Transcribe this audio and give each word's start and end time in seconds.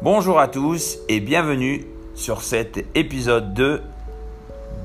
Bonjour 0.00 0.38
à 0.38 0.46
tous 0.46 1.00
et 1.08 1.18
bienvenue 1.18 1.84
sur 2.14 2.42
cet 2.42 2.84
épisode 2.94 3.52
2 3.52 3.82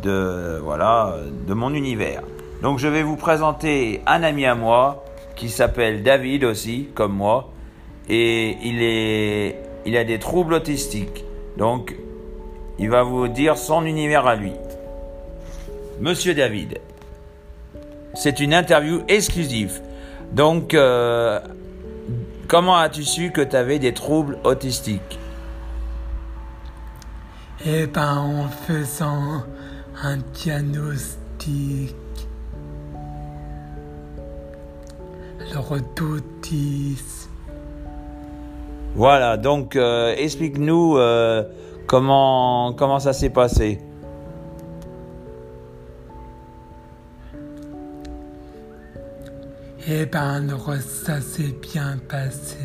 de, 0.01 0.59
voilà, 0.63 1.17
de 1.47 1.53
mon 1.53 1.75
univers. 1.75 2.23
Donc 2.63 2.79
je 2.79 2.87
vais 2.87 3.03
vous 3.03 3.15
présenter 3.15 4.01
un 4.07 4.23
ami 4.23 4.47
à 4.47 4.55
moi 4.55 5.05
qui 5.35 5.49
s'appelle 5.49 6.01
David 6.01 6.43
aussi, 6.45 6.87
comme 6.95 7.13
moi, 7.13 7.51
et 8.09 8.57
il, 8.63 8.81
est, 8.81 9.59
il 9.85 9.95
a 9.97 10.03
des 10.03 10.17
troubles 10.17 10.55
autistiques. 10.55 11.23
Donc 11.57 11.95
il 12.79 12.89
va 12.89 13.03
vous 13.03 13.27
dire 13.27 13.55
son 13.55 13.85
univers 13.85 14.25
à 14.25 14.35
lui. 14.35 14.53
Monsieur 16.01 16.33
David, 16.33 16.79
c'est 18.15 18.39
une 18.39 18.55
interview 18.55 19.03
exclusive. 19.07 19.79
Donc, 20.31 20.73
euh, 20.73 21.39
comment 22.47 22.77
as-tu 22.77 23.03
su 23.03 23.31
que 23.31 23.41
tu 23.41 23.55
avais 23.55 23.79
des 23.79 23.93
troubles 23.93 24.37
autistiques? 24.43 25.19
Eh 27.65 27.87
ben, 27.87 28.17
en 28.17 28.47
faisant 28.49 29.43
un 30.01 30.17
diagnostic. 30.33 31.95
Alors, 35.49 35.77
d'autisme. 35.95 37.29
Voilà, 38.95 39.37
donc 39.37 39.75
euh, 39.75 40.13
explique-nous 40.17 40.97
euh, 40.97 41.43
comment, 41.87 42.73
comment 42.73 42.99
ça 42.99 43.13
s'est 43.13 43.29
passé? 43.29 43.79
Eh 49.85 50.05
ben, 50.05 50.47
alors, 50.47 50.73
ça 50.79 51.19
s'est 51.19 51.53
bien 51.61 51.97
passé. 52.07 52.57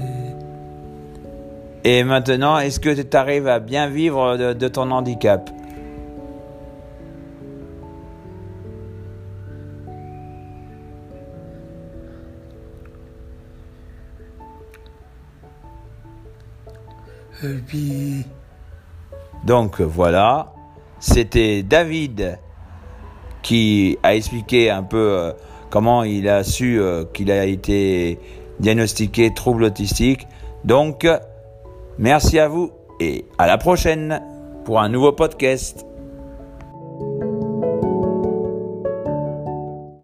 Et 1.83 2.05
maintenant, 2.05 2.59
est-ce 2.59 2.79
que 2.79 2.91
tu 2.91 3.17
arrives 3.17 3.49
à 3.49 3.59
bien 3.59 3.89
vivre 3.89 4.37
de, 4.37 4.53
de 4.53 4.69
ton 4.69 4.91
handicap? 4.93 5.51
Euh, 17.45 17.59
oui. 17.73 18.25
Donc 19.45 19.81
voilà, 19.81 20.53
c'était 21.01 21.63
David 21.63 22.39
qui 23.43 23.99
a 24.03 24.15
expliqué 24.15 24.71
un 24.71 24.83
peu 24.83 24.97
euh, 24.97 25.33
comment 25.71 26.05
il 26.05 26.29
a 26.29 26.45
su 26.45 26.81
euh, 26.81 27.05
qu'il 27.13 27.31
a 27.31 27.45
été 27.45 28.19
diagnostiqué 28.61 29.33
trouble 29.35 29.65
autistique. 29.65 30.27
Donc, 30.65 31.07
merci 31.99 32.39
à 32.39 32.49
vous 32.49 32.73
et 33.01 33.25
à 33.39 33.47
la 33.47 33.59
prochaine 33.59 34.21
pour 34.65 34.81
un 34.81 34.89
nouveau 34.89 35.13
podcast. 35.13 35.88